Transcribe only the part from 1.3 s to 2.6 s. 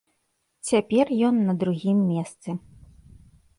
на другім месцы.